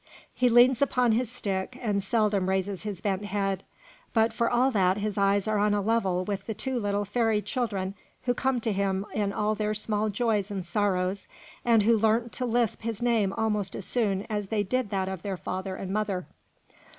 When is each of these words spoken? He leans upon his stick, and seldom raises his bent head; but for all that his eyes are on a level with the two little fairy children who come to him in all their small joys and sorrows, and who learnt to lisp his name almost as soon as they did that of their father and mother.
He 0.33 0.49
leans 0.49 0.81
upon 0.81 1.11
his 1.11 1.31
stick, 1.31 1.77
and 1.79 2.01
seldom 2.01 2.49
raises 2.49 2.81
his 2.81 3.01
bent 3.01 3.25
head; 3.25 3.61
but 4.15 4.33
for 4.33 4.49
all 4.49 4.71
that 4.71 4.97
his 4.97 5.15
eyes 5.15 5.47
are 5.47 5.59
on 5.59 5.75
a 5.75 5.79
level 5.79 6.25
with 6.25 6.47
the 6.47 6.55
two 6.55 6.79
little 6.79 7.05
fairy 7.05 7.39
children 7.39 7.93
who 8.23 8.33
come 8.33 8.59
to 8.61 8.71
him 8.73 9.05
in 9.13 9.31
all 9.31 9.53
their 9.53 9.75
small 9.75 10.09
joys 10.09 10.49
and 10.49 10.65
sorrows, 10.65 11.27
and 11.63 11.83
who 11.83 11.95
learnt 11.95 12.31
to 12.31 12.47
lisp 12.47 12.81
his 12.81 12.99
name 13.03 13.31
almost 13.33 13.75
as 13.75 13.85
soon 13.85 14.25
as 14.27 14.47
they 14.47 14.63
did 14.63 14.89
that 14.89 15.07
of 15.07 15.21
their 15.21 15.37
father 15.37 15.75
and 15.75 15.93
mother. 15.93 16.25